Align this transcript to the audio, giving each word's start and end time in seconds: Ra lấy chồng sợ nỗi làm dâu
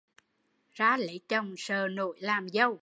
Ra 0.79 0.97
lấy 0.97 1.19
chồng 1.27 1.55
sợ 1.57 1.87
nỗi 1.87 2.17
làm 2.21 2.49
dâu 2.49 2.79